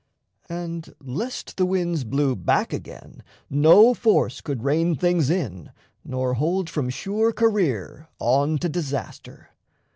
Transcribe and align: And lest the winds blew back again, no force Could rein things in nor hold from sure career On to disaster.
And 0.49 0.95
lest 0.99 1.57
the 1.57 1.65
winds 1.67 2.03
blew 2.05 2.35
back 2.35 2.73
again, 2.73 3.21
no 3.51 3.93
force 3.93 4.41
Could 4.41 4.63
rein 4.63 4.95
things 4.95 5.29
in 5.29 5.69
nor 6.03 6.33
hold 6.33 6.71
from 6.71 6.89
sure 6.89 7.31
career 7.31 8.07
On 8.17 8.57
to 8.57 8.67
disaster. 8.67 9.51